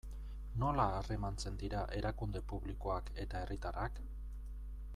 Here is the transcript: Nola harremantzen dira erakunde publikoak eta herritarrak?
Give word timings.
Nola 0.61 0.85
harremantzen 0.93 1.59
dira 1.63 1.83
erakunde 1.99 2.41
publikoak 2.53 3.13
eta 3.25 3.43
herritarrak? 3.43 4.01